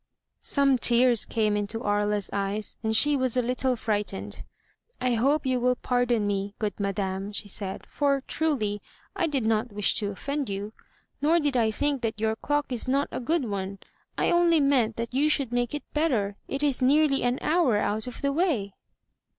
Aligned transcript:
'* 0.29 0.35
Some 0.39 0.79
tears 0.79 1.25
came 1.27 1.55
into 1.55 1.83
Aria's 1.83 2.31
eyes; 2.33 2.75
she 2.91 3.15
was 3.15 3.37
a 3.37 3.41
little 3.43 3.75
frightened. 3.75 4.43
"I 4.99 5.13
hope 5.13 5.45
you 5.45 5.59
will 5.59 5.75
pardon 5.75 6.25
me, 6.25 6.55
good 6.57 6.79
madame," 6.79 7.31
she 7.33 7.47
said, 7.47 7.85
"for, 7.85 8.21
truly, 8.21 8.81
I 9.15 9.27
did 9.27 9.45
not 9.45 9.71
wish 9.71 9.93
to 9.99 10.09
offend 10.09 10.49
you. 10.49 10.73
Nor 11.21 11.39
did 11.39 11.55
I 11.55 11.69
think 11.69 12.01
that 12.01 12.19
your 12.19 12.35
clock 12.35 12.71
is 12.71 12.87
not 12.87 13.09
a 13.11 13.19
good 13.19 13.45
one. 13.45 13.77
I 14.17 14.31
only 14.31 14.59
meant 14.59 14.95
that 14.95 15.13
you 15.13 15.29
should 15.29 15.51
make 15.51 15.75
it 15.75 15.83
better; 15.93 16.35
it 16.47 16.63
is 16.63 16.81
nearly 16.81 17.21
an 17.21 17.37
hour 17.39 17.77
out 17.77 18.07
of 18.07 18.23
the 18.23 18.33
way." 18.33 18.73